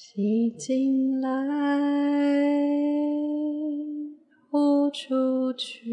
[0.00, 1.28] 吸进来，
[4.48, 5.90] 呼出去，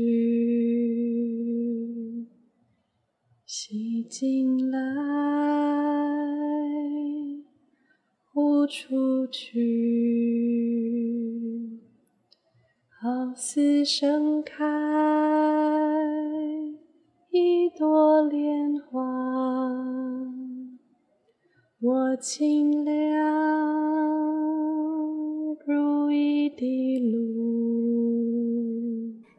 [3.47, 4.79] 吸进来，
[8.31, 10.21] 呼出去，
[13.01, 14.63] 好似盛开
[17.31, 19.01] 一朵莲花，
[21.85, 22.95] 我清凉
[25.67, 27.21] 如一滴露。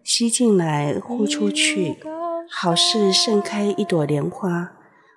[0.05, 1.97] 吸进来，呼出去，
[2.49, 4.75] 好似盛开一朵莲花。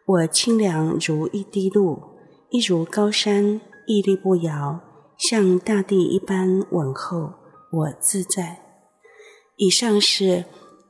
[0.08, 2.02] 我清凉如一滴露，
[2.50, 4.80] 一如高山屹立不摇，
[5.16, 7.34] 像大地一般稳厚。
[7.72, 8.58] 我自在。
[9.55, 10.45] 以上是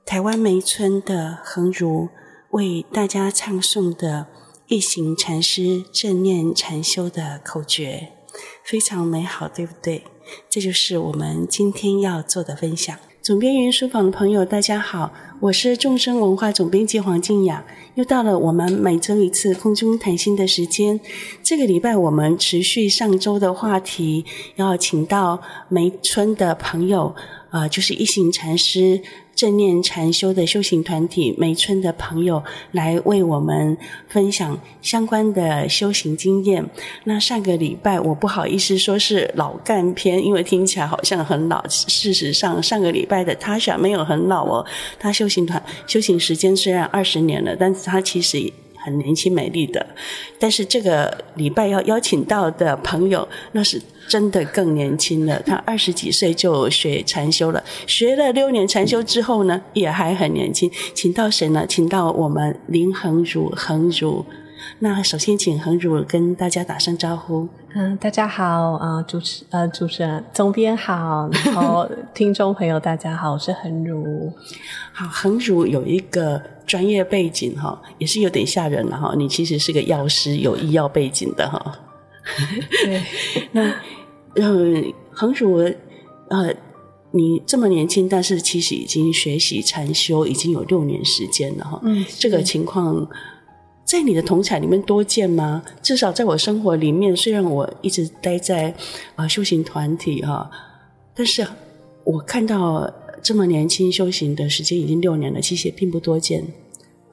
[0.06, 2.08] 台湾梅村的恒如
[2.52, 4.28] 为大家唱诵的
[4.70, 8.10] 一行禅师正念禅修的口诀，
[8.64, 10.04] 非常美好，对不对？
[10.48, 12.96] 这就是我们今天要做的分享。
[13.20, 17.64] 总编云书房的朋友，大家好，我是众生文化总编辑黄静雅。
[17.96, 21.00] 又到了我们每周一次空中谈心的时间。
[21.42, 24.26] 这个礼拜我们持续上周的话题，
[24.58, 27.16] 要请到梅村的朋友，
[27.52, 29.02] 呃，就是一行禅师。
[29.36, 32.44] 正念禅修的修行团体梅村的朋友
[32.74, 33.78] 来为我们
[34.10, 36.70] 分享相关的修行经验。
[37.06, 41.66] 那上个礼拜我不好意思说是老干篇，因为听起来好像很老。
[41.70, 44.66] 事实上，上个礼拜的他想没有很老哦，
[45.00, 49.86] 他修行团修行时间虽然二十年了，但是他其实很年轻美丽的。
[50.40, 53.82] 但是这个礼拜要邀请到的朋友，那是。
[54.10, 60.68] 真的更年轻了，他二十几岁就学禅修了，学了六年禅修之后呢，也还很年轻。
[60.96, 61.64] 请到谁呢？
[61.70, 64.26] 请到我们林恒如，恒如。
[64.82, 67.48] 那首先请恒如跟大家打声招呼。
[67.76, 74.32] 嗯，大家好啊、呃，主持呃主持人总编好，然后听众朋友大家好，我是恒如。
[74.94, 79.14] 好，恒如有一个专业背景哈，也是有点吓人了哈。
[79.18, 81.80] 你其实是个药师，有医药背景的哈。
[82.84, 83.04] 对，
[83.52, 83.76] 那。
[84.36, 85.58] 嗯，恒如，
[86.30, 86.54] 呃，
[87.12, 91.80] 你这么年轻，但是其实已经学习禅修已经有六年时间了哈。
[91.84, 93.10] 嗯，这个情况
[93.90, 95.64] 在你的同侪里面多见吗？
[95.82, 98.70] 至少在我生活里面，虽然我一直待在
[99.16, 100.48] 啊、呃、修行团体哈，
[101.16, 101.44] 但是
[102.04, 102.88] 我看到
[103.24, 106.46] 这么年轻修行的时间已经六年了，其实也并不多见。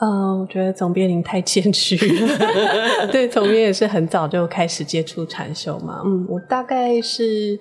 [0.01, 3.09] 嗯，我觉得总编您太谦虚了。
[3.11, 6.03] 对，总编也是很早就开始接触禅修嘛。
[6.05, 7.59] 嗯，我大概是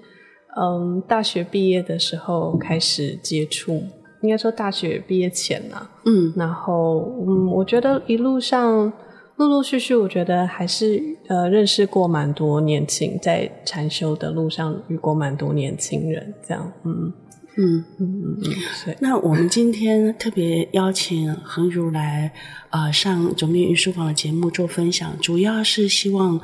[0.60, 3.82] 嗯大学毕业的时候开始接触，
[4.22, 5.90] 应该说大学毕业前啊。
[6.04, 8.92] 嗯，然后嗯，我觉得一路上
[9.38, 17.12] 陆陆续续，我觉得还是呃认识过蛮多年轻，在禅修的路上遇过蛮多年轻人，这样嗯。
[17.58, 18.38] 嗯嗯嗯
[18.86, 22.30] 嗯，那我们今天特别邀请恒如来，
[22.70, 26.38] 呃，上总编云书房的节目做分享，主要是希望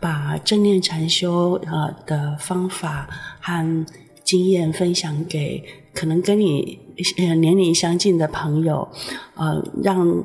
[0.00, 3.06] 把正念禅修呃的方法
[3.40, 3.86] 和
[4.22, 5.62] 经验分享给
[5.92, 6.78] 可能跟你
[7.18, 8.88] 呃年龄相近的朋友，
[9.34, 10.24] 呃，让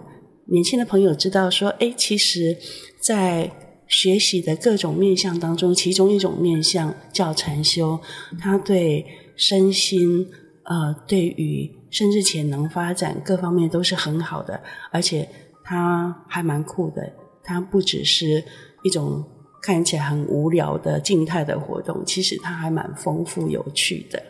[0.52, 2.58] 年轻的朋友知道说，诶，其实，
[3.00, 3.52] 在
[3.88, 8.00] 学习的各种面向当中，其中一种面向叫禅修，
[8.40, 9.06] 它对。
[9.42, 10.28] 身心，
[10.66, 14.62] 呃，对于甚至潜能发展各方面都是很好的，
[14.92, 15.26] 而且
[15.64, 17.10] 它还蛮酷的。
[17.42, 18.44] 它不只是
[18.84, 19.24] 一种
[19.62, 24.22] 看起来很无聊的静态的活动，其实它还蛮丰富有趣的。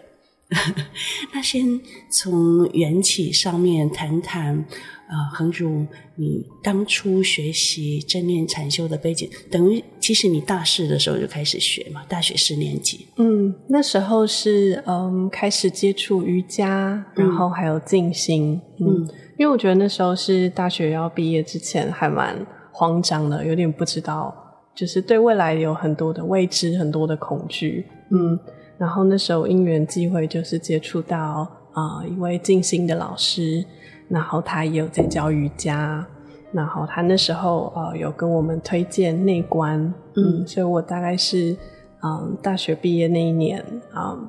[1.33, 1.79] 那先
[2.09, 4.65] 从缘起上面谈谈。
[5.11, 5.87] 呃，恒如，
[6.17, 13.07] 你当初学习正念禅修的背景，等于其实你大四的时候就开始学嘛，大学四年级。
[13.15, 18.61] 嗯，那时候是嗯开始接触瑜伽，然后还有静心。
[18.77, 19.09] 嗯，嗯，
[19.39, 24.31] 因为我觉得那时候是大学要毕业之前，还蛮慌张的，有点不知道，
[24.75, 27.83] 就是对未来有很多的未知，很多的恐惧。
[28.11, 28.39] 嗯，
[28.79, 33.63] 然后那时候因缘际会，就是接触到啊、呃、一位静心的老师。
[34.11, 36.03] 然后他也有在教瑜伽，
[36.51, 41.55] 然后他那时候呃有跟我们推荐内观，嗯，所以我大概是
[42.01, 44.27] 嗯大学毕业那一年啊、嗯，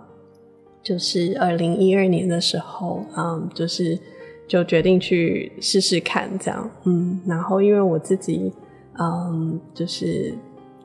[0.83, 3.99] 就是二零一二年的时候，嗯，就是
[4.47, 8.53] 就决定去试试看这样，嗯，然后因为我自己
[8.99, 10.35] 嗯就是。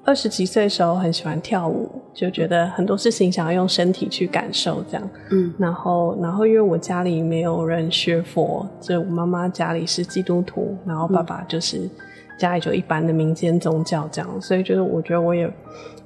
[0.05, 5.09] 二十几岁的时候很喜欢跳舞，就觉得很多事情想要用身体去感受，这样。
[5.31, 11.89] 嗯，然后，然后因为我家里没有人学佛，所以我妈妈家里是基督徒，然后爸爸就是
[12.37, 15.51] 家里就一般的民间宗教这样，所以就是我觉得我也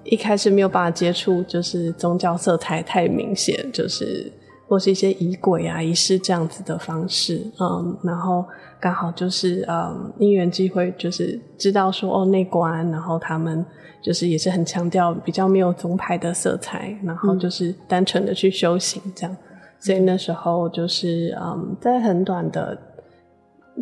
[0.05, 4.31] 一开始没有办法接触，就是宗教色彩太明显，就是
[4.69, 8.45] 或是一些仪轨啊、仪式这样子的方式，嗯，然后
[8.79, 13.65] 刚好就是嗯因缘机会，就是知道说哦内观，然后他们
[14.01, 19.37] 就是也是很强调比较没有宗派的色彩，然后就是单纯的去修行这样，
[19.79, 22.77] 所以那时候就是嗯在很短的。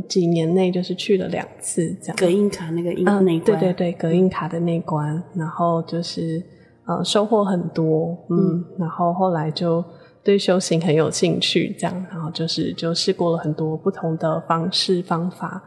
[0.08, 2.16] 几年内就是去了两次，这样。
[2.16, 3.04] 隔音卡那个音
[3.44, 6.40] 对对对，隔音卡的内关，然后就是
[6.86, 9.84] 呃收获很多，嗯，嗯，然后后来就
[10.28, 15.64] 对修行很有兴趣，这样，然后就是就试过了很多不同的方式方法，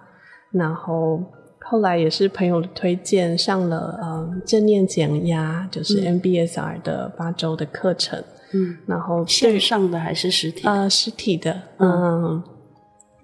[0.52, 1.18] 然后
[1.60, 8.22] 后来也是朋友推荐上了呃正念减压，就是 MBSR 的八周的课程，
[8.52, 10.70] 嗯，然后线上的还是实体的？
[10.70, 11.90] 呃，实体的，嗯。
[11.90, 12.42] 嗯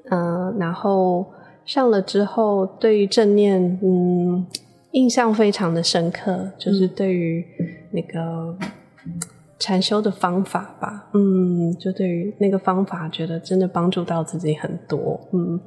[0.09, 1.27] 嗯，然后
[1.67, 4.47] 上了之后，对于正念，嗯，
[4.93, 7.45] 印象非常的深刻，就是对于
[7.91, 8.57] 那个
[9.59, 15.59] 禅修的方法吧，嗯，就对于那个方法，觉得真的帮助到自己很多，嗯，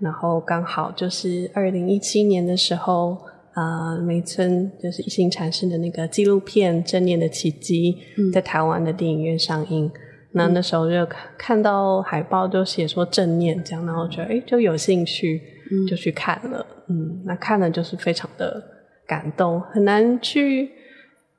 [0.00, 3.16] 然后刚好就是二零一七年的时候，
[3.54, 7.96] 啊、呃，梅村就是一心禅师的那个纪录片《正念的奇迹》
[8.32, 9.90] 在台湾的电影院上映。
[10.32, 11.08] 那那时候就
[11.38, 15.40] 看到海报，就写说正念这样，然后觉得哎，就有兴趣，
[15.88, 16.64] 就去看了。
[16.88, 18.62] 嗯，那看了就是非常的
[19.06, 20.70] 感动，很难去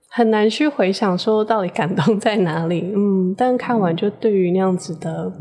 [0.09, 2.91] 很难去回想说到底感动在哪里。
[2.95, 5.31] 嗯，但看完就对于那样子的，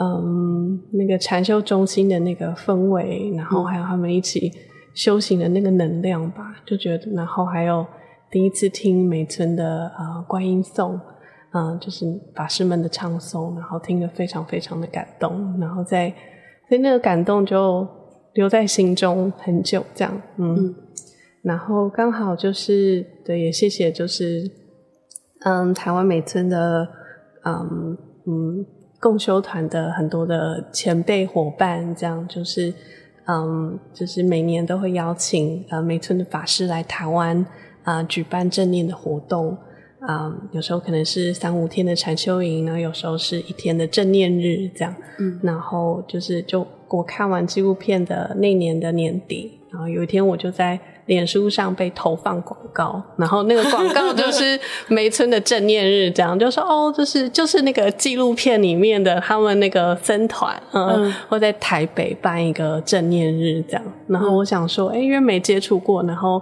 [0.00, 4.52] 嗯，那个禅修中心的那个氛围，然后还有他们一起
[4.94, 7.84] 修行的那个能量吧，就觉得，然后还有
[8.30, 10.98] 第一次听美村的呃观音颂。
[11.52, 16.08] 嗯，就是法师们的唱诵，然后听得非常非常的感动，然后在
[16.68, 17.84] 所以那个感动就
[18.34, 20.74] 留在心中很久，这样，嗯，嗯
[21.42, 24.50] 然后刚好就是对，也谢谢，就是
[25.40, 26.86] 嗯，台湾美村的
[27.44, 27.96] 嗯
[28.26, 28.66] 嗯
[29.00, 32.72] 共修团的很多的前辈伙伴，这样就是
[33.26, 37.38] 嗯，就是每年都会邀请呃美村的法师来台湾
[37.84, 39.56] 啊、呃、举办正念的活动。
[40.00, 44.94] 啊、um，有时候可能是三五天的禅修营，然后有时候是一天的正念日这样。
[45.18, 63.82] 嗯，然后就是就我看完纪录片的那年的年底，然后有一天我就在脸书上被投放广告，然后那个广告就是 梅村的正念日，这样就说哦，就是就是那个纪录片里面的他们那个僧团，嗯，会在台北办一个正念日这样。
[64.06, 66.40] 然后我想说，哎，因为没接触过，然后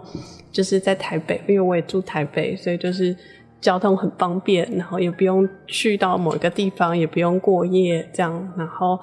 [0.52, 3.16] 就是在台北，因为我也住台北，所以就是。
[3.60, 8.52] 交通很方便，然后也不用去到某一个地方，也不用过夜，这样。
[8.56, 8.96] 然后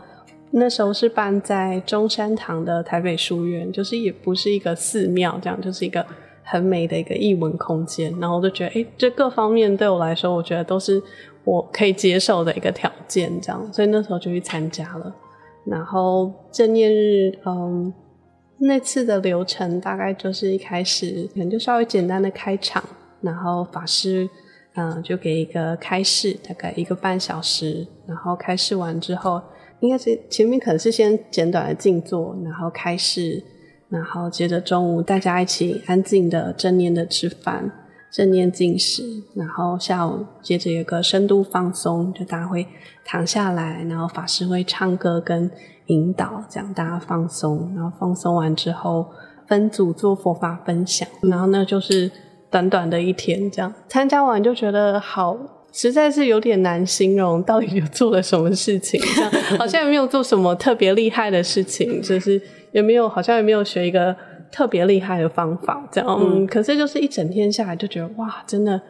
[0.51, 6.05] 那时候是办在中山堂的台北书院，就是也不是一个寺庙，这样就是一个
[6.43, 8.13] 很美的一个艺文空间。
[8.19, 11.01] 然后我就觉得，诶，这各方面对我来说，我觉得都是
[11.43, 13.73] 我可以接受的一个条件，这样。
[13.73, 15.13] 所以那时候就去参加了。
[15.65, 17.93] 然后正念日，嗯，
[18.59, 22.83] 那次的流程大概就是一开始可能就稍微简单的开场，
[23.21, 24.29] 然后法师。
[24.77, 27.87] 嗯，就给一个开示，大概一个半小时。
[28.05, 29.41] 然后开示完之后，
[29.79, 33.43] 应该是前面可能是先简短的静坐，然后开示，
[33.89, 37.71] 然后接着中午大家一起安静的正念的吃饭，
[38.11, 39.03] 正念进食。
[39.33, 42.65] 然后下午接着有个深度放松，就大家会
[43.03, 45.49] 躺下来，然后法师会唱歌跟
[45.87, 47.71] 引导，这样大家放松。
[47.75, 49.07] 然后放松完之后，
[49.47, 52.11] 分组做佛法分享，然后那就是。
[52.51, 55.35] 短短的一天，这样参加完就觉得好，
[55.77, 58.97] 实在是有点难形容到底有做了什么事情。
[59.01, 62.41] 这 样好像也没有做什么特别厉害的事情，就是
[62.71, 64.15] 也没有，好像也没有学一个
[64.49, 65.85] 特别厉害的方法。
[65.91, 68.81] 这样，嗯，可是就是一整天下来就觉得哇，真的。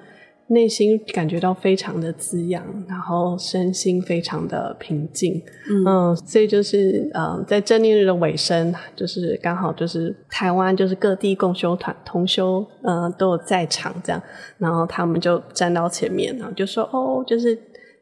[0.48, 14.22] 内心感觉到非常的滋养，然后身心非常的平静，嗯，嗯，所以就是呃，在正念日的尾声，就是刚好就是台湾就是各地共修团同修，呃，都有在场这样，
[14.60, 17.58] 然后他们就站到前面，然后就说哦，就是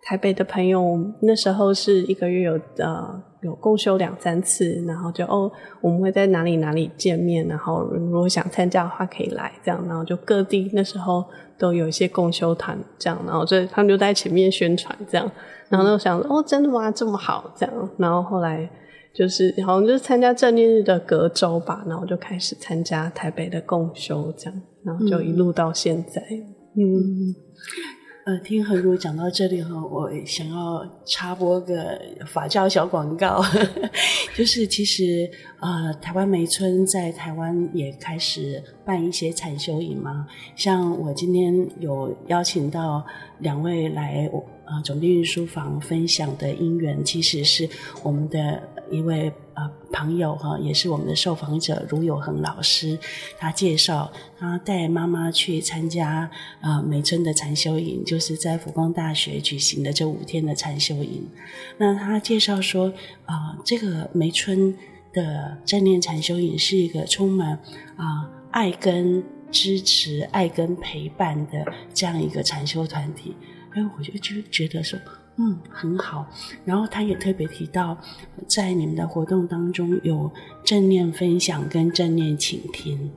[0.06, 11.24] 台北的朋友，那时候是一个月有呃有共修两三次，然后就哦，我们会在哪里哪里见面，然后如果想参加的话可以来这样，然后就各地那时候。
[11.56, 15.32] 都有一些共修团这样，然后就他们就在前面宣传这样，
[15.70, 16.92] 然后我想哦，真的吗？
[16.92, 18.68] 这么好这样，然后后来
[19.14, 26.22] 就是好像就是参加正念日的隔周吧，然后就开始参加台北的共修这样，然后就一路到现在，
[26.76, 26.82] 嗯。
[26.82, 27.36] 嗯
[28.26, 33.44] 呃，听何如讲到这里哈，我想要插播个法教小广告，
[34.34, 40.26] 就是其实呃，台湾梅村在台湾也开始办一些禅修营嘛，
[40.56, 43.06] 像我今天有邀请到
[43.40, 44.30] 两位来
[44.66, 47.68] 呃总订阅书房分享的因缘，其实是
[48.04, 49.32] 我们的一位。
[49.56, 52.98] 呃，朋友哈，也是我们的受访者卢有恒老师，
[53.38, 56.28] 他介绍他带妈妈去参加
[56.60, 61.30] 呃梅村的禅修营，就是在福光大学举行的这五天的禅修营。
[61.78, 62.88] 那他介绍说，
[63.28, 64.76] 啊、呃，这个梅村
[65.14, 67.52] 的正念禅修营是一个充满
[67.96, 71.64] 啊、爱跟支持、爱跟陪伴的
[71.94, 73.36] 这样一个禅修团体。
[73.76, 74.98] 哎，我就就觉得说。
[75.38, 76.28] 嗯，很好。
[76.64, 77.98] 然后他也特别提到，
[78.48, 80.32] 在你们的活动当中有
[80.64, 83.12] 正念分享跟正念倾听，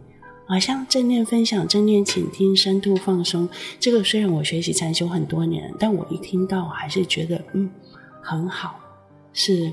[0.47, 3.47] 好像正念分享、正念倾听、深度放松，
[3.79, 7.71] 这个虽然我学习禅修很多年，但我一听到还是觉得嗯
[8.23, 8.81] 很好，
[9.35, 9.71] 是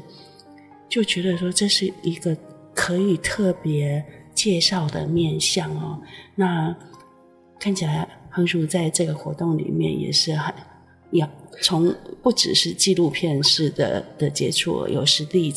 [0.89, 2.35] 就觉得说这是一个
[2.75, 5.97] 可以特别介绍的面向哦。
[6.35, 6.75] 那
[7.57, 10.53] 看起来衡如在这个活动里面也是很。
[11.13, 11.29] 要
[11.61, 15.53] 从不只是纪录片式的的接触，有实地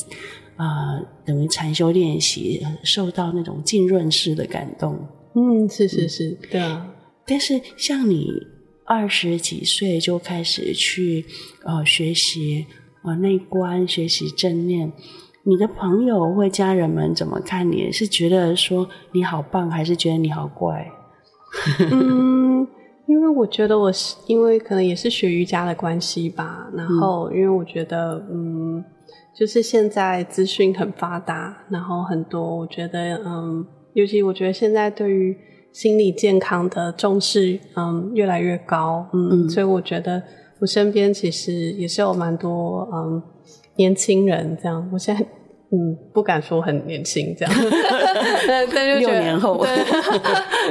[0.56, 4.98] 啊、呃，等于禅修练习，受到那种浸润式的感动。
[5.34, 6.94] 嗯，是是是，嗯、对啊。
[7.26, 8.30] 但是像你
[8.84, 11.24] 二十几岁就开始去
[11.64, 12.66] 呃学习
[13.02, 14.92] 呃内观，学习正念，
[15.42, 17.90] 你的朋友或家人们怎么看你？
[17.90, 20.90] 是觉得说你好棒，还是觉得你好怪？
[21.90, 22.66] 嗯。
[23.06, 28.84] 因为我觉得我是因为可能也是学瑜伽的关系吧，然后因为我觉得嗯，
[29.34, 35.36] 就是现在资讯很发达，然后很多我觉得嗯，尤其我觉得现在对于
[35.72, 40.22] 心理健康的重视嗯越来越高嗯，嗯，所以我觉得
[40.58, 43.22] 我身边其实也是有蛮多嗯
[43.76, 45.24] 年轻人这样，我现在。
[45.72, 47.54] 嗯，不敢说很年轻这样，
[48.46, 49.76] 但 但就觉得六年后，对。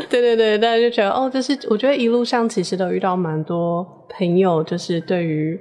[0.22, 5.60] 对对，但就觉得哦，就是我觉得一路上其实都遇到蛮多朋友，就是对于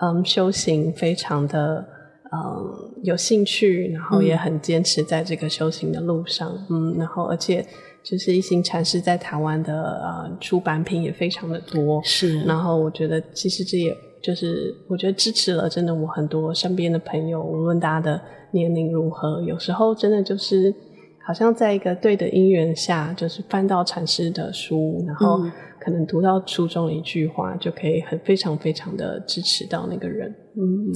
[0.00, 1.84] 嗯修行非常的
[2.32, 7.66] 嗯有兴趣，然后也很坚持在这个修行的路上，嗯，然后而且
[8.04, 18.20] 就是一行禅师在台湾的呃出版品也非常的多，是，然后我觉得其实这也就是我觉得支持了真的我很多身边的朋友，无论大家的。
[18.52, 19.42] 年龄如何？
[19.42, 20.72] 有时候真的就是
[21.26, 25.42] 好像在一个对的因缘下，就是翻到禅师的书，然后
[25.78, 30.34] 可能读到书中的一句话，就可以很非常非常的支持到那个人。
[30.56, 30.88] 嗯，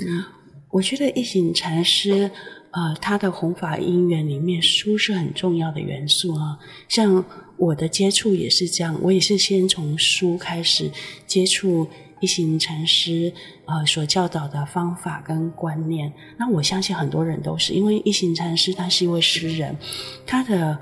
[0.71, 2.31] 我觉得一行禅师
[2.71, 6.57] 呃，他的弘法因缘里面，书是很重要的元素啊。
[6.89, 7.23] 像
[7.59, 10.91] 我的接触也是这样，我也是先从书开始
[11.27, 11.87] 接触。
[12.21, 13.33] 一行禅师
[13.65, 19.77] 呃所教导的方法跟观念，那我相信很多人都是因为一行禅师他是一位诗人，
[20.27, 20.79] 他的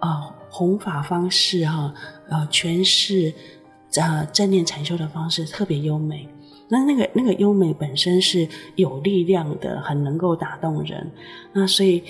[0.00, 1.92] 呃弘法方式哈
[2.28, 3.32] 呃诠释
[3.96, 6.28] 呃正念禅修的方式特别优美，
[6.68, 8.46] 那那个那个优美本身是
[8.76, 11.10] 有力量的，很能够打动人，
[11.52, 12.02] 那所以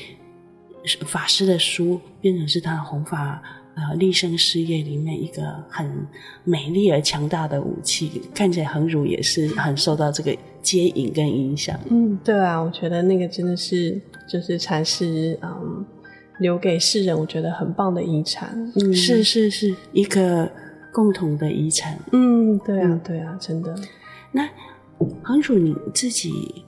[1.06, 3.42] 法师的书变成是他的弘法。
[3.74, 6.06] 呃，立生事业里面一个很
[6.44, 11.78] 美丽而强大的武器，看起来恒儒也是很受到这个接引跟影响。
[11.88, 13.98] 嗯，对啊，我觉得那个真的是
[14.28, 15.84] 就是禅师嗯
[16.38, 18.50] 留给世人，我觉得很棒的遗产。
[18.76, 20.50] 嗯，是是是一个
[20.92, 21.98] 共同的遗产。
[22.12, 23.74] 嗯，对啊，对啊，真的。
[24.32, 24.46] 那
[25.22, 26.62] 恒儒你自己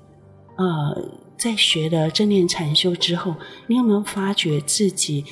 [0.57, 1.07] 呃
[1.37, 3.35] 在学了正念禅修之后，
[3.67, 5.25] 你有没有发觉自己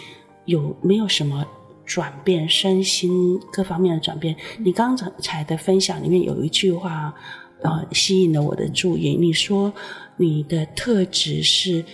[0.44, 1.46] 有没有什么？
[1.84, 4.34] 转变身心各方面的转变。
[4.58, 7.14] 你刚才的分享里面有一句话，
[7.62, 9.14] 呃，吸引了我的注意。
[9.14, 9.72] 你说
[10.16, 11.84] 你的特质是，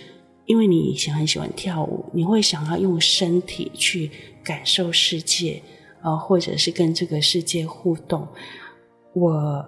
[0.45, 4.09] 因为你以前很喜欢跳舞，你会想要用身体去
[4.43, 5.61] 感受世界，
[6.03, 8.27] 呃，或者是跟这个世界互动。
[9.13, 9.65] 我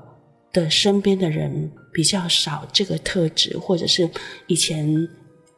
[0.53, 4.09] 的身边的人比较少这个特质，或者是
[4.47, 5.07] 以前。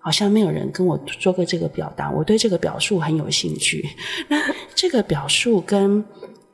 [0.04, 3.88] 好像没有人跟我做过这个表达，我对这个表述很有兴趣。
[4.28, 4.38] 那
[4.76, 6.04] 这个表述跟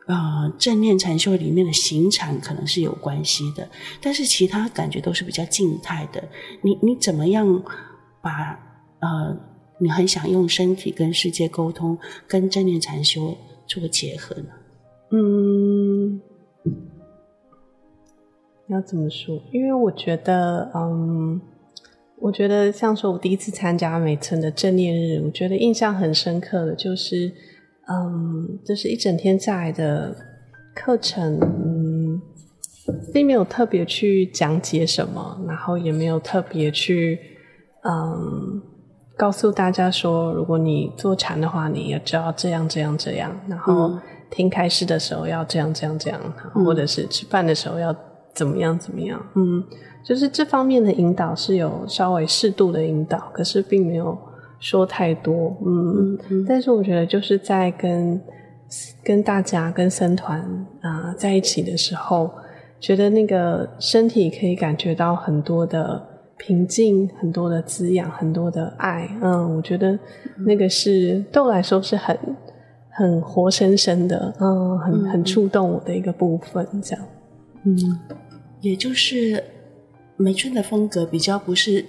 [0.05, 3.67] 呃正念禅修里面的行禅可能是有关系的，
[3.99, 6.23] 但是其他感觉都是比较静态的。
[6.61, 7.63] 你你怎么样
[8.21, 8.51] 把
[8.99, 9.35] 呃
[9.79, 14.49] 你很想用身体跟世界沟通，跟正念禅修做个结合呢？
[15.11, 16.21] 嗯，
[18.67, 19.41] 要怎么说？
[19.51, 21.41] 因为我觉得嗯。
[22.21, 27.31] 我觉得像说，我第一次参加美村的正念日，我觉得印象很深刻的就是，
[27.87, 30.15] 嗯，就是一整天下来的
[30.75, 32.21] 课程，嗯，
[33.13, 37.19] 并没有特别去讲解什么，然后也没有特别去
[37.83, 38.61] 嗯
[39.17, 43.97] 告诉大家说，如果你坐禅的话，你也就要这样这样这样，然后
[44.29, 46.21] 听开示的时候要这样这样这样，
[46.55, 47.95] 嗯、或者是吃饭的时候要
[48.39, 49.63] 怎么样怎么样，嗯，
[50.03, 54.17] 就是这方面的引导是有稍微适度的引导，可是并没有
[54.59, 58.21] 说太多，嗯，但是我觉得就是在跟
[59.03, 60.39] 跟大家跟僧团
[60.81, 62.29] 啊、呃、在一起的时候。
[62.81, 66.01] 觉得那个身体可以感觉到很多的
[66.37, 69.05] 平静，很多的滋养，很多的爱。
[69.21, 69.99] 嗯，我觉得
[70.47, 72.17] 那个是对我来说是很
[72.89, 76.65] 很活生生的，嗯，很很触动我的一个部分。
[76.81, 77.05] 这样，
[77.65, 77.75] 嗯，
[78.61, 79.43] 也就是
[80.17, 81.85] 梅村的风格比较不是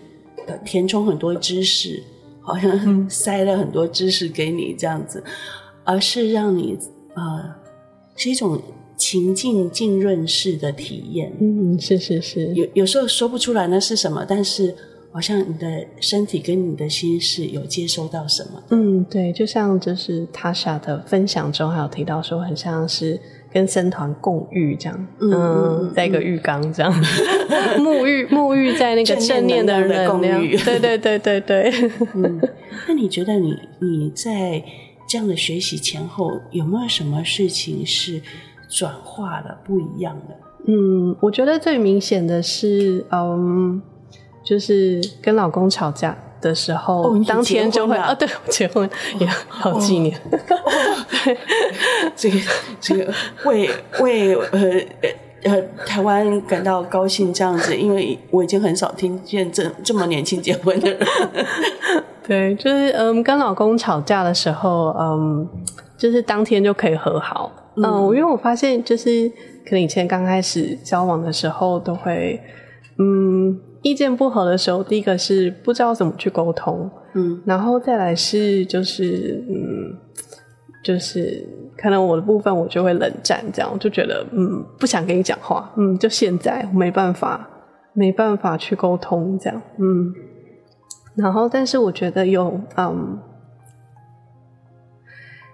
[0.64, 2.02] 填充很多知识，
[2.40, 2.70] 好像
[3.10, 5.22] 塞了很多知识给你这样子，
[5.84, 6.78] 而是让你
[7.14, 7.54] 呃
[8.16, 8.60] 是一种。
[9.02, 14.74] 情境浸润式的体验，嗯，是是是，有有时候说不出来那是什么，但是
[15.10, 23.18] 好像你的身体跟你的心是有接收到什么，嗯，对，就像就是塔莎的分享中还有提到说，很像是
[23.52, 26.92] 跟僧团共浴这样，嗯，嗯在一个浴缸这样，
[27.78, 31.72] 沐浴沐浴在那个正念的人共浴，对对对对对，
[32.14, 32.40] 嗯，
[32.88, 34.62] 那你觉得你你在
[35.08, 38.20] 这样的学习前后有没有什么事情是？
[38.72, 40.36] 转化了不一样的。
[40.68, 43.82] 嗯，我觉得最明显的是，嗯，
[44.44, 50.18] 就是跟老公吵架的时候，哦、当天就会啊，对，我结婚也好几年。
[52.16, 52.38] 这个
[52.80, 53.12] 这个
[53.44, 53.70] 为
[54.00, 54.60] 为呃
[55.44, 61.00] 呃台湾感到高兴，这样子，因为我已经很少听见这这么年轻结婚的人。
[62.26, 65.48] 对，就是嗯，跟老公吵架的时候，嗯，
[65.98, 67.50] 就是当天就可以和好。
[67.76, 69.28] 嗯，因为我发现，就是
[69.64, 72.40] 可能以前刚开始交往的时候，都会，
[72.98, 79.96] 嗯，意见不合的时候，第一个是不知道怎么去沟通，嗯，然后再来是就是，嗯，
[80.84, 81.46] 就是
[81.76, 87.48] 可能我的部分我就会冷战，这样我就觉得，嗯，不想跟你讲话，嗯，就现在没办法，
[87.92, 90.12] 没办法去沟通，这样，嗯，
[91.14, 93.18] 然后但是我觉得有，嗯，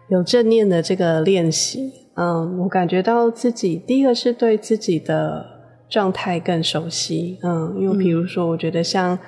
[0.08, 1.92] 有正念的这个练习。
[2.18, 5.55] 嗯，我感觉到自己第一个是对自己的
[5.88, 7.38] 状态更熟悉。
[7.42, 9.18] 嗯，因为比如说，我觉得像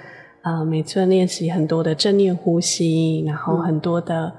[0.43, 4.33] 呃，每次练习很多的正念呼吸，然后很多的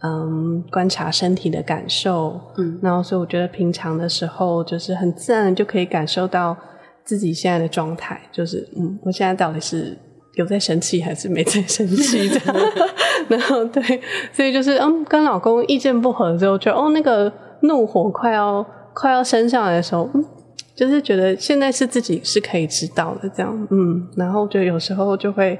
[0.00, 6.56] 嗯，嗯观察身体的感受，嗯，然后所以我觉得平常的时候就是很自然就可以感受到
[7.04, 9.96] 自己现在的状态，就是嗯，我现在到底是
[10.34, 12.40] 有在生气还是没在生气的？
[13.28, 14.00] 然后对，
[14.32, 17.32] 所以就是嗯，跟老公意见不合之后，就哦那个。
[17.64, 20.24] 怒火快要快要升上来的时候，嗯，
[20.74, 25.58] 就是觉得现在是自己是可以知道的，这样，嗯，然后就有时候就会，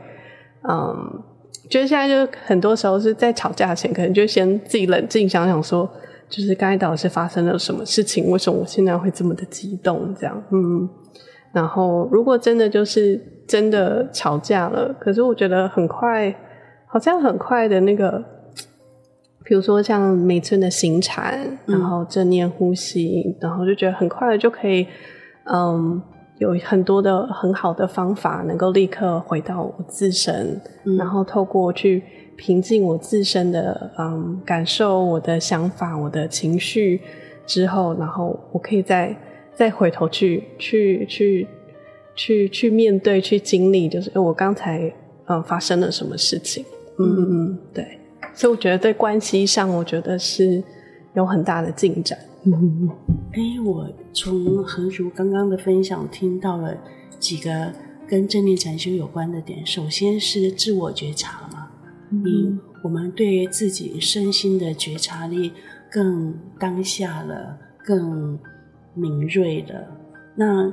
[0.68, 1.22] 嗯，
[1.68, 5.88] 觉得现在就很多时候是在吵架前，可能就先自己冷静想想说，
[6.29, 10.88] 就是刚才到底是发生了什么事情，为什么我现在会这么的激动，这样，嗯，
[11.53, 16.35] 然后如果真的就是真的吵架了，可是我觉得很快，
[16.87, 18.25] 好像很快的那个。
[19.44, 24.87] 比如说像每村的行禅，然后正念呼吸，嗯，然后就觉得很快的就可以，
[25.44, 26.00] 嗯，
[26.38, 32.02] 有很多的很好的方法，能够立刻回到我自身，嗯，然后透过去
[32.37, 37.00] 平静我自身的嗯感受、我的想法、我的情绪
[37.46, 39.16] 之后，然后我可以再
[39.55, 41.46] 再回头去去去
[42.14, 44.92] 去去面对、去经历，就是我刚才
[45.26, 46.64] 嗯发生了什么事情，
[46.98, 47.28] 嗯嗯。
[47.31, 47.98] 嗯，对。
[48.35, 50.62] 所以我觉得在关系上，我觉得是
[51.14, 52.18] 有很大的进展。
[52.45, 52.88] 嗯，
[53.33, 56.75] 哎，我从何如刚刚的分享听到了
[57.18, 57.73] 几个
[58.09, 59.64] 跟正念禅修有关的点。
[59.66, 61.68] 首先是自我觉察嘛，
[62.11, 65.53] 嗯，我们对自己身心的觉察力
[65.90, 68.38] 更当下了，更
[68.95, 69.87] 敏锐了。
[70.35, 70.73] 那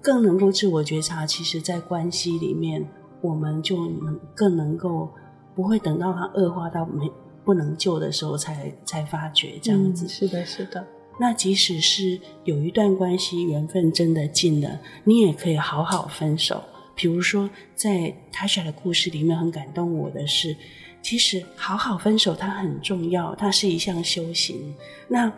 [0.00, 2.88] 更能够自我觉察，其实在关系里面，
[3.20, 5.10] 我们就能更能够。
[5.54, 7.10] 不会等到它恶化到没
[7.44, 10.06] 不能救的时候才才发觉这样子。
[10.06, 10.86] 嗯，是的，是的。
[11.18, 16.62] 那即使是有一段关系缘分真的尽了，你也可以好好分手。
[16.94, 20.56] 比如说，在 Tasha 的故事里面，很感动我的是，
[21.02, 24.74] 其实好好分手它很重要，它是一项修行。
[25.08, 25.32] 那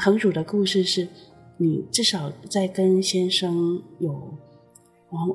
[0.00, 1.06] 恒主的故事是，
[1.56, 4.34] 你至少在跟先生有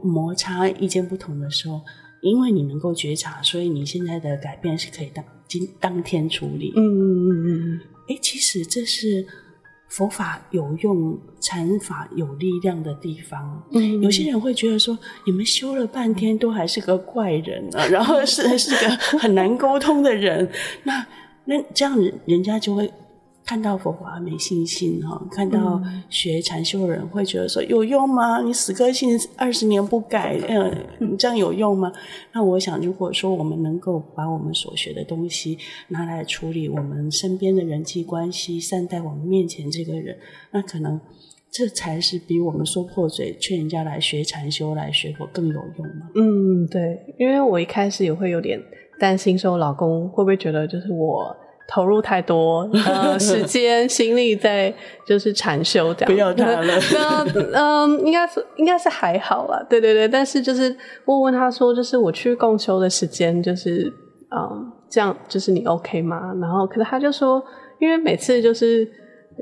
[0.03, 1.81] 摩擦、意见不同的时候。
[2.21, 6.73] 因为你能够觉察，所以你现在的改变是可以当今当天处理。
[6.75, 7.81] 嗯嗯嗯嗯嗯。
[8.09, 9.25] 哎，其实这是
[9.89, 13.63] 佛法有用、禅法有力量的地方。
[13.71, 20.49] 嗯，有些人会觉得说，你们修了半天都还是个怪人啊， 然后是是个很难沟通的人，
[20.83, 21.05] 那
[21.45, 22.91] 那这样人人家就会。
[23.47, 28.41] 看到佛法没信心哈，看到学禅修的人会觉得说有用吗？
[28.41, 31.89] 你死个性二十年不改，嗯， 你这样有用吗？
[32.33, 35.57] 那我想，如果说我们能够把我们所学的东西
[35.87, 40.17] 拿来处理我们身边的人际关系，善待我们面前这个人，
[40.51, 40.99] 那可能
[41.49, 46.09] 这才是比我们说破嘴劝人家来学禅修来学佛更有用嘛。
[46.15, 48.61] 嗯，对，因为我一开始也会有点
[48.99, 51.33] 担心，说我老公会不会觉得就是我。
[51.67, 54.73] 投入太多呃 时间心力在
[55.05, 56.73] 就是禅修这样，不要他了。
[57.35, 59.61] 嗯嗯，应该是应该是还好啦。
[59.69, 63.91] 对对对，但是就是我问他说，就是我去共修的时间，就是
[64.31, 66.33] 嗯这样，就是你 OK 吗？
[66.39, 67.43] 然后可是他就说，
[67.79, 68.87] 因为每次就是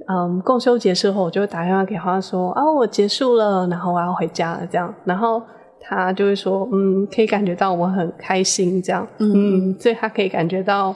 [0.08, 5.40] 嗯共修结束后，我就会打电话给他说啊，我结束了，然后我要回家了这样，然后
[5.80, 10.96] 他就会说嗯，可以感觉到我很开心这样，嗯，嗯，所以他可以感觉到。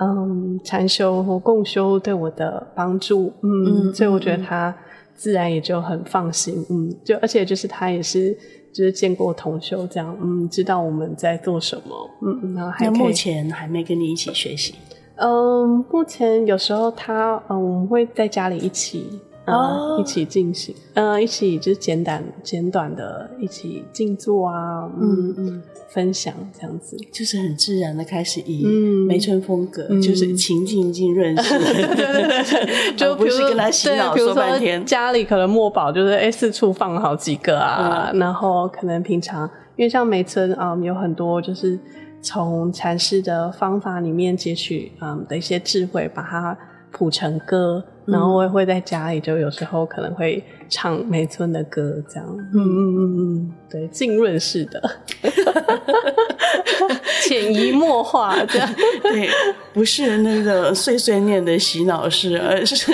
[0.00, 4.74] 嗯，禅修和共修对我的帮助，嗯，嗯，所以我觉得他
[5.14, 8.36] 自然也就很放心，嗯，就而且就是他也是
[8.72, 14.74] 就是见过同修这样，嗯，知道我们在做什么，嗯，然后还目前还没跟你一起学习，
[15.16, 19.20] 嗯，目前有时候他嗯，我们会在家里一起。
[19.48, 28.64] 啊、oh.，一起进行，呃，一起就是简短、简短的，一起静坐啊，嗯嗯，分享这样子，就是很自然的开始以
[29.06, 34.84] 梅村风格，嗯、就是情境进认识，对对对，就不是跟他洗脑说半天。
[34.84, 41.78] 家里可能墨宝就是哎四处放好几个啊，嗯、然后可能平常因为像梅村啊、嗯，有很多就是
[42.20, 46.56] 从禅师的方法里面截取嗯的一些智慧，把它
[46.90, 47.84] 谱成歌。
[48.08, 54.82] 然后我也会在家里，就有时候可能会唱梅村的歌，这样，嗯嗯嗯嗯，对，浸润式的，
[57.22, 59.28] 潜移默化这样， 对，
[59.72, 62.92] 不是那个碎碎念的洗脑式，而是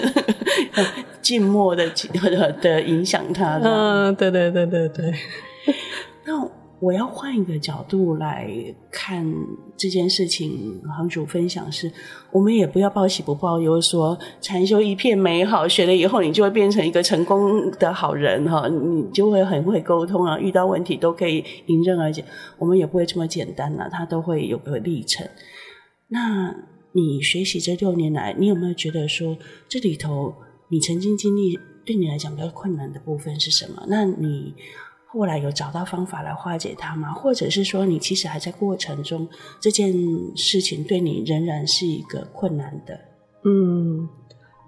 [1.22, 1.88] 静默的
[2.60, 5.14] 的影响他的，嗯，对对对对对，
[6.24, 6.48] 那。
[6.84, 8.46] 我要换一个角度来
[8.90, 9.24] 看
[9.74, 11.90] 这件事情，行主分享是，
[12.30, 22.22] 我们也不要报喜不报忧，说禅修一片美好，学了以后你就会变成一个成功的好人哈，你就会很会沟通啊，遇到问题都可以迎刃而解。
[22.58, 25.26] 我们也不会这么简单呐，它都会有个历程。
[26.08, 26.54] 那
[26.92, 29.38] 你学习这六年来，你有没有觉得说，
[29.70, 30.34] 这里头
[30.68, 33.86] 你曾经经历对你来讲比较困难的部分是什么？
[33.88, 34.54] 那你？
[35.14, 37.12] 后来有找到方法来化解它吗？
[37.12, 39.28] 或者是说，你其实还在过程中，
[39.60, 39.94] 这件
[40.34, 42.98] 事情对你仍然是一个困难的？
[43.44, 44.08] 嗯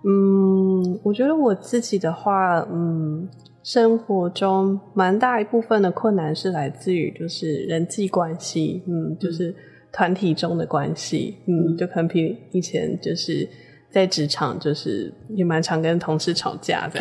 [0.05, 3.29] 嗯，我觉得我自己的话，嗯，
[3.65, 9.53] 生活中蛮大一部分的困难是来自于就是人际关系，嗯，就是
[9.91, 13.49] 团体中的关系，嗯，嗯，就可能比以前就是。
[13.97, 17.01] 在职场就是也蛮常跟同事吵架的，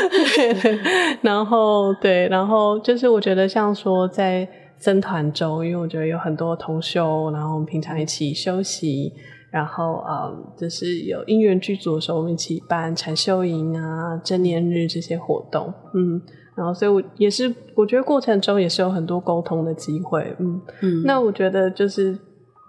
[1.20, 9.12] 然后对，然后就是我觉得像说在僧团中，因为我觉得有很多同修，然后我们平常一起休息，
[9.50, 16.18] 然后嗯，就是有因缘具足的时候，我们一起办禅修营啊、正念日这些活动，嗯，
[16.56, 22.18] 然后所以我也是我觉得过程中也是有很多沟通的机会，嗯嗯，那我觉得就是。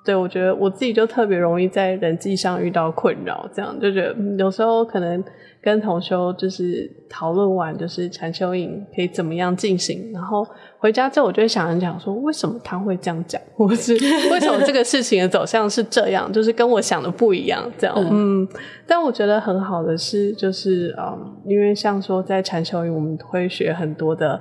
[0.07, 5.21] 对，我觉得我自己就特别容易在人际上遇到困扰，这样就觉得有时候可能
[5.61, 13.91] 跟同修就是讨论完，就是禅修营可以怎么样进行，然后回家之后我就会想一想说，为什么他会这样讲， 或是
[14.31, 18.47] 为什么这个事情的走向是这样，就是跟我想的不一样，这样，嗯。
[18.87, 24.39] 但我觉得很好的是，就是嗯，因为像说在禅修营，我们会学很多的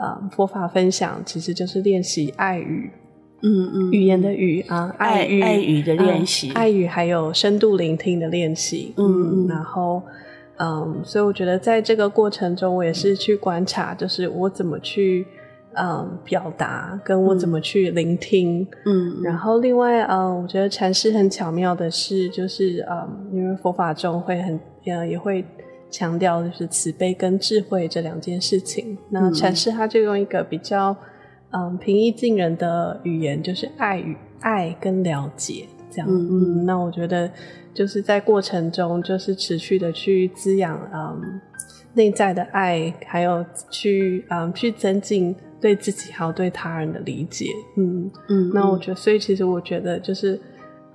[0.00, 2.92] 嗯佛法分享，其实就是练习爱语。
[3.40, 8.92] 嗯嗯，语言的语啊，爱语爱语的练习，嗯，爱语还有深度聆听的练习。
[8.96, 10.02] 嗯，然后
[10.56, 15.24] 嗯，所以我觉得在这个过程中，我也是去观察，就是我怎么去
[15.74, 18.66] 嗯表达，跟我怎么去聆听。
[18.84, 25.44] 嗯，然后另外嗯，我觉得禅师很巧妙的是，就是嗯，因为佛法中会很呃也会
[25.90, 28.98] 强调就是慈悲跟智慧这两件事情。
[29.10, 30.96] 那禅师他就用一个比较。
[31.50, 36.08] 嗯，平易近人的语言就是爱与爱跟了解这样。
[36.08, 37.30] 嗯，嗯，那我觉得
[37.72, 41.40] 就是在过程中，就是持续的去滋养嗯
[41.94, 47.46] 内在的爱，还有去嗯去增进对自己还有对他人的理解。
[47.76, 50.38] 嗯嗯，那我觉得，所以其实我觉得就是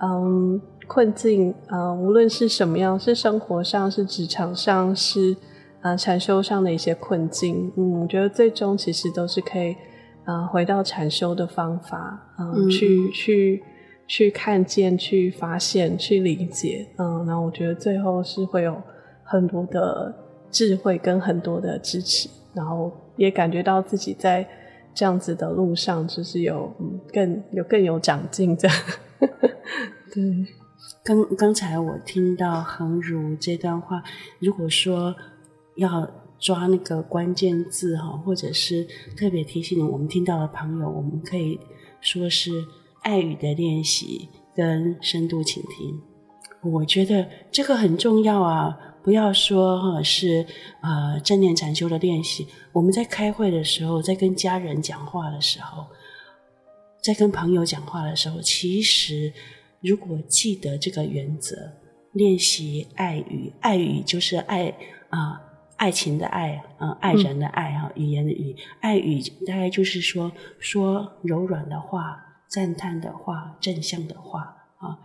[0.00, 5.36] 嗯困境，呃，无论是什么样，是生活上，是职场上，是
[5.82, 9.74] 呃禅修上的一些困境，嗯，我觉得最终其实都是可以，
[10.26, 13.62] 呃，回到禅修的方法，呃、嗯，去去
[14.06, 18.80] 去看见，去发现，去理解，嗯，然后我觉得最后是会有
[19.22, 20.14] 很多的
[20.50, 24.46] 智慧跟很多的支持，然后也感觉到自己在
[24.94, 28.68] 这样子的路上，就是有嗯更有更有长进的，
[30.12, 30.22] 对。
[31.02, 34.02] 刚刚才我听到恒如这段话，
[34.38, 35.14] 如果说
[35.76, 36.06] 要
[36.44, 41.58] 抓那个关键字哈，或者是特别提醒我们听到的朋友，我们可以
[42.02, 42.50] 说是
[43.00, 45.98] 爱语的练习跟深度倾听。
[46.60, 48.78] 我觉得这个很重要啊！
[49.02, 50.44] 不要说哈是
[50.82, 55.86] 呃正念禅修的练习，我们在开会的时候，在跟家人讲话的时候，
[57.02, 59.32] 在跟朋友讲话的时候，其实。
[59.86, 61.70] 如果记得这个原则，
[62.12, 64.74] 练习爱语，爱语就是爱
[65.10, 65.38] 啊、
[65.84, 72.18] 爱情的爱，啊、呃，爱人的爱哈、嗯，语言的语，爱语大概就是说说柔软的话，
[72.48, 74.40] 赞叹的话，正向的话
[74.78, 74.96] 啊，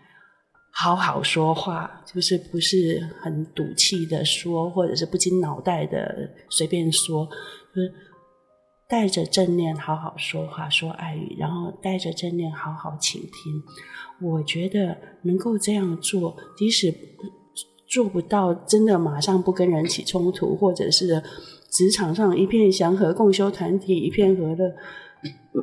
[0.71, 7.27] 好好说话，就是不是很赌气的说，或者是不经脑袋的随便说，
[7.75, 7.93] 就是
[8.87, 13.61] 带着正念好好说话，说爱语，然后带着正念好好倾听。
[14.21, 16.89] 我觉得能够这样做，即使
[17.89, 21.21] 做不到真的马上不跟人起冲突，或者是
[21.69, 24.73] 职场上一片祥和，共修团体一片和乐，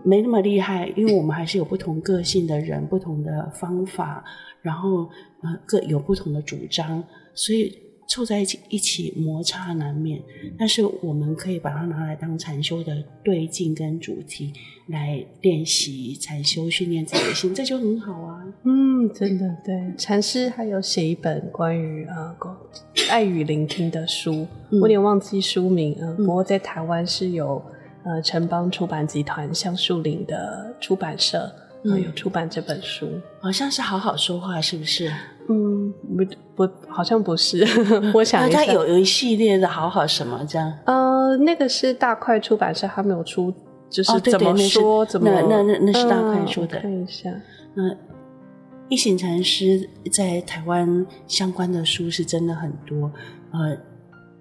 [0.05, 4.25] 没那么厉害，因为我们还是有不同个性的人，不同的方法，
[4.61, 5.09] 然后
[5.43, 7.86] 呃各有不同的主张，所以。
[8.07, 10.23] 凑在一起，一起摩擦难免，
[10.59, 14.53] 但是我们可以把它拿来当禅修的对境跟主题
[14.89, 18.45] 来练习禅修，训练自己的心，这就很好啊。
[18.65, 19.75] 嗯，真的对。
[19.99, 22.37] 禅师还有写一本关于呃
[23.11, 27.63] 爱与聆听的书，嗯、我有点忘记书名，呃，不过在台湾是有
[28.05, 31.53] 呃城邦出版集团橡树林的出版社。
[31.85, 33.09] 嗯，有出版这本书，
[33.41, 35.09] 好像是好好说话，是不是？
[35.49, 37.65] 嗯，不不，好像不是。
[38.15, 40.73] 我想一下，它有有一系列的好好什么这样？
[40.87, 43.53] 呃，那个是大块出版社，他没有出，
[43.89, 46.77] 就是怎么说、哦、对对怎么那那那，那是大块出的。
[46.77, 47.31] 呃、看一下，
[47.75, 47.97] 那
[48.89, 53.11] 一行禅师在台湾相关的书是真的很多。
[53.53, 53.77] 呃，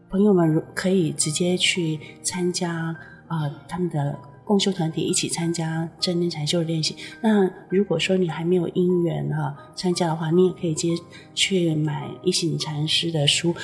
[0.10, 2.72] 朋友们可以直接去参加
[3.28, 4.16] 啊、呃，他们的。
[4.46, 6.96] 共修团体一起参加正念禅修的练习。
[7.22, 10.90] 那如果说你还没有因缘哈参加的话，你也可以接
[11.34, 13.56] 去买一行禅师的书，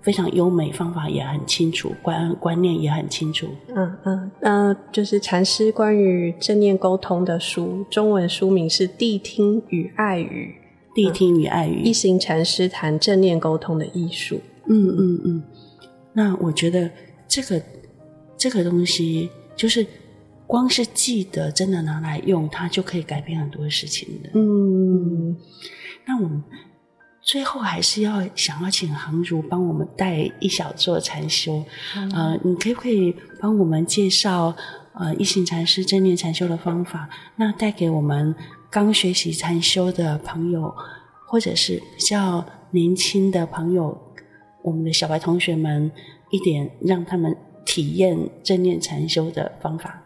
[0.00, 3.48] 非常优美，方法也很清楚，观观念也很清楚。
[3.74, 10.54] 嗯嗯那，就是禅师关于正念沟通的书，中文书名是《谛听与爱语》。
[10.94, 14.40] 谛听与爱语，一行禅师谈正念沟通的艺术。
[14.66, 15.42] 嗯嗯嗯。
[16.12, 16.88] 那我觉得
[17.26, 17.60] 这个
[18.36, 19.84] 这个东西就是。
[20.52, 24.28] 光是记得，真的拿来用，它就可以改变很多事情的。
[24.34, 25.34] 嗯，
[26.04, 26.44] 那我们
[27.22, 31.64] 最后还是要想要请衡如帮我们带一小座禅修。
[31.96, 34.54] 嗯、呃，你可不可以帮我们介绍
[34.92, 37.08] 呃一行禅师正念禅修的方法？
[37.36, 38.34] 那带给我们
[38.70, 40.70] 刚学习禅修的朋友，
[41.26, 43.98] 或者是比较年轻的朋友，
[44.62, 45.90] 我们的小白同学们
[46.30, 47.34] 一点，让他们
[47.64, 49.98] 体验正念禅修的方法。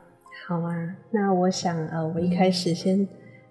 [0.49, 3.09] 好啊，那我想呃，我一开始先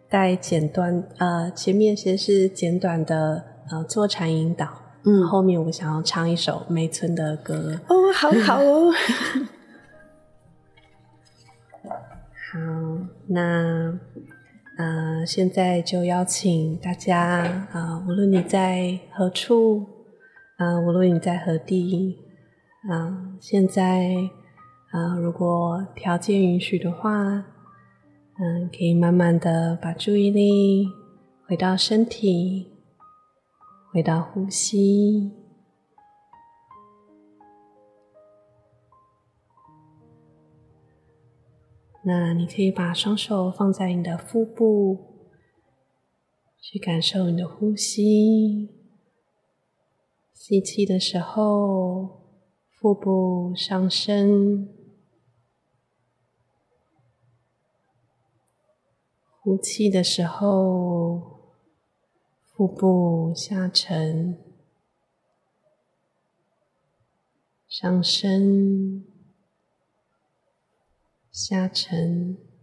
[0.07, 4.65] 带简短呃，前面先是简短的呃坐禅引导，
[5.03, 7.77] 嗯，后面我想要唱一首梅村的歌。
[7.89, 8.93] 哦，好好哦，
[11.83, 12.59] 好，
[13.27, 13.99] 那
[14.77, 19.85] 呃现在就邀请大家啊、呃，无论你在何处
[20.55, 22.19] 啊、呃，无论你在何地
[22.87, 24.29] 啊、呃，现在。
[24.95, 27.11] 啊，如果条件允许的话，
[28.39, 30.87] 嗯，可以慢慢的把注意力
[31.45, 32.71] 回到身体，
[33.91, 35.33] 回到呼吸。
[42.05, 45.27] 那你可以把双手放在你的腹部，
[46.61, 48.69] 去感受你的呼吸。
[50.31, 52.21] 吸气的时候，
[52.79, 54.69] 腹部上升。
[59.45, 61.53] 呼气的时候，
[62.41, 64.39] 腹部下沉，
[67.67, 69.05] 上升，
[71.31, 72.54] 下沉。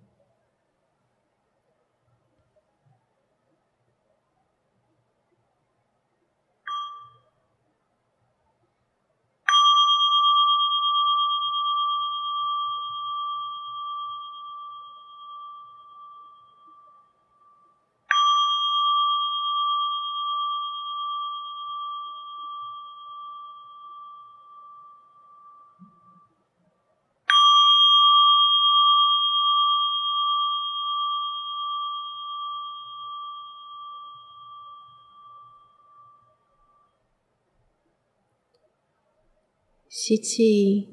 [39.95, 40.89] 吸气，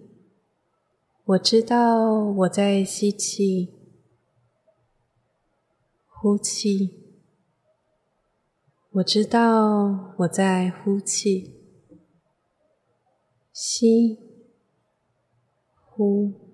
[1.24, 3.70] 我知道我在吸气；
[6.06, 7.16] 呼气，
[8.92, 11.56] 我知道我在呼气。
[13.54, 14.20] 吸，
[15.78, 16.49] 呼。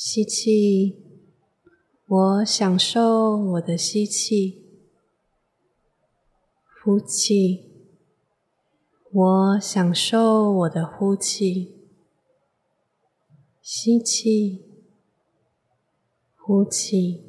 [0.00, 0.94] 吸气，
[2.06, 4.62] 我享受我的吸气；
[6.84, 7.64] 呼气，
[9.10, 11.74] 我享受我的呼气。
[13.60, 14.66] 吸气，
[16.36, 17.27] 呼气。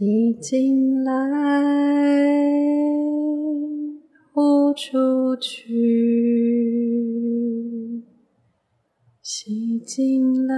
[0.00, 1.12] 吸进来，
[4.32, 5.74] 呼出去；
[9.20, 10.56] 吸进来，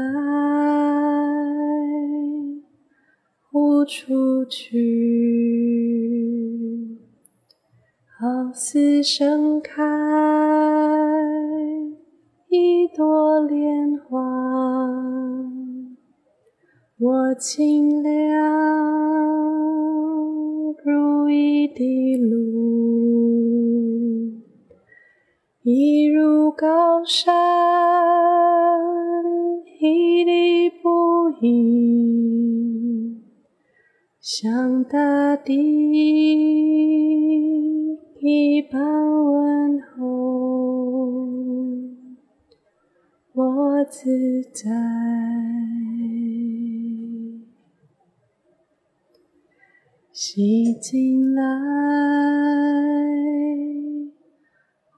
[3.50, 4.78] 呼出去。
[8.20, 9.82] 好似盛开
[12.48, 14.20] 一朵莲花，
[17.02, 18.12] 我清凉。
[20.84, 22.38] 如一滴露，
[25.62, 27.34] 一如高山，
[29.80, 33.20] 屹立不移，
[34.20, 35.52] 像大地
[38.20, 38.80] 一般
[39.24, 40.06] 温厚，
[43.34, 44.08] 我自
[44.54, 44.70] 在。
[50.14, 51.42] 吸进来，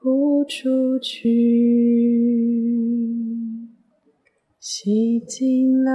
[0.01, 1.31] 呼出去；
[4.59, 5.93] 吸进来，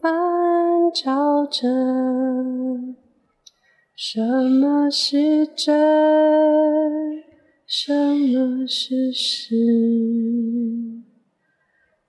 [0.00, 0.10] 反
[0.94, 1.68] 照着，
[3.94, 7.15] 什么是真？
[7.68, 9.56] 什么是实？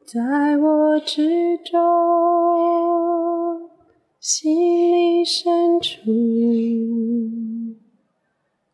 [0.05, 1.81] 在我之中，
[4.19, 6.11] 心里深处，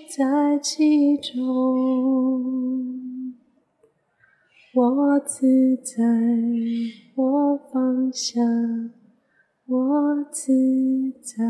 [0.07, 1.43] 在其中，
[4.75, 6.05] 我自在，
[7.15, 8.43] 我放下。
[9.69, 10.51] 我自
[11.23, 11.45] 在。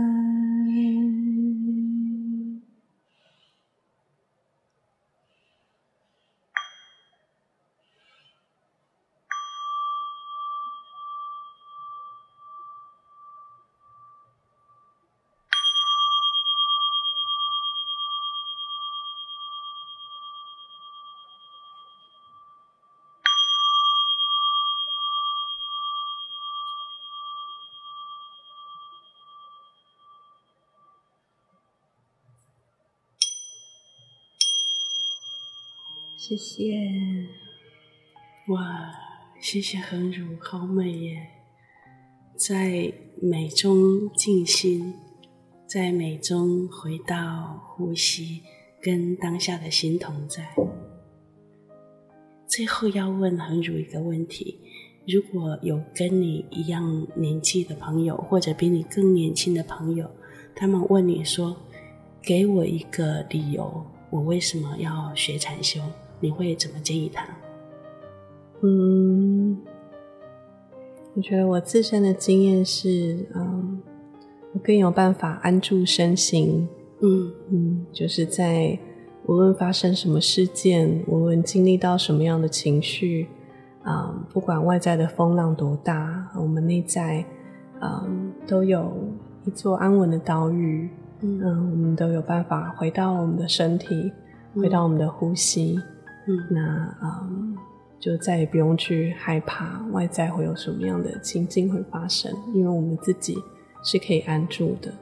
[36.29, 36.79] 谢谢，
[38.49, 38.93] 哇，
[39.41, 41.27] 谢谢恒儒，好美耶！
[42.37, 44.93] 在美中静心，
[45.67, 48.43] 在美中回到呼吸，
[48.83, 50.47] 跟当下的心同在。
[52.47, 54.61] 最后要问恒儒一个问题：
[55.07, 60.07] 如果有跟你一样年纪的朋友，或者比你更年轻的朋友，
[60.55, 61.57] 他们问你说
[62.21, 65.81] ：“给我一个理由，我为什么要学禅修？”
[66.21, 67.27] 你会怎么建议他？
[68.61, 69.57] 嗯，
[71.15, 73.81] 我觉得我自身的经验是，嗯，
[74.53, 76.69] 我更有办法安住身心。
[77.01, 78.77] 嗯嗯，就是在
[79.27, 83.29] 无论发生什么事件，无论经历到什么样的情绪，
[83.85, 87.25] 嗯，不管外在的风浪多大，我们内在，
[87.81, 88.93] 嗯，都有
[89.45, 90.89] 一座安稳的岛屿。
[91.21, 94.13] 嗯，我们都有办法回到我们的身体，
[94.55, 95.77] 回到我们的呼吸。
[95.77, 95.83] 嗯，
[96.51, 97.57] 那嗯，
[97.99, 103.37] 就再也不用去害怕外在会有什么样的情境会发生，因为我们自己
[103.83, 104.93] 是可以安住的。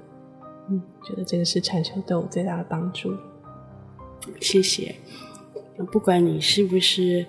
[0.68, 3.14] 嗯，觉得这个是禅修对我最大的帮助。
[4.40, 4.94] 谢谢。
[5.92, 7.26] 不管你是不是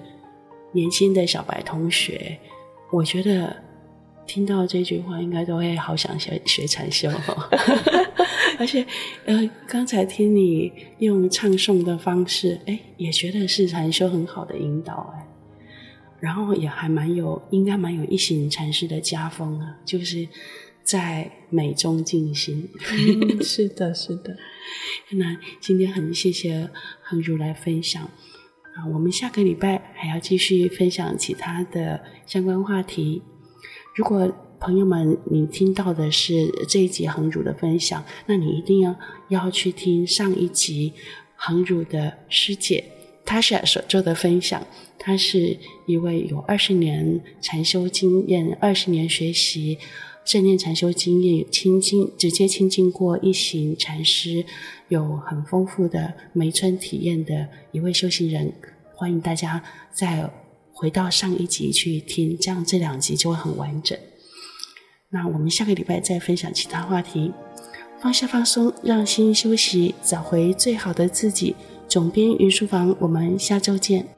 [0.72, 2.40] 年轻的小白同学，
[2.92, 3.56] 我觉得
[4.28, 7.10] 听到这句话，应该都会好想学学禅修。
[8.60, 8.86] 而且，
[9.26, 15.28] 呃，刚才听你用唱诵的方式，哎，也觉得是禅修很好的引导，哎，
[16.20, 20.28] 然后也还蛮有，应该蛮有一行禅师的家风啊，就是
[20.84, 22.68] 在美中静心。
[22.92, 24.36] 嗯，是的，是的。
[25.12, 26.70] 那今天很谢谢
[27.04, 33.22] 恒如来分享啊，我们下个礼拜还要继续分享其他的相关话题。
[33.98, 38.96] 如果朋友们，你听到的是这一集恒儒的分享，那你一定要
[39.30, 40.94] 要去听上一集
[41.36, 42.84] 恒儒的师姐
[43.26, 44.64] Tasha 所做的分享。
[45.00, 49.80] 她是一位有二十年禅修经验、二十年学习
[50.24, 54.46] 正念禅修经验、亲近直接亲近过一行禅师、
[54.90, 58.54] 有很丰富的梅村体验的一位修行人。
[58.94, 60.30] 欢迎大家在
[60.78, 63.98] 回到上一集去听，这样这两集就会很完整。
[65.10, 67.34] 那我们下个礼拜再分享其他话题，
[68.00, 71.56] 放下放松，让心休息，找回最好的自己。
[71.88, 74.17] 总编云书房，我们下周见。